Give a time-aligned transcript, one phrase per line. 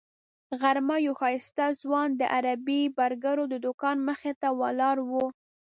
[0.61, 5.11] غرمه یو ښایسته ځوان د عربي برګرو د دوکان مخې ته ولاړ و.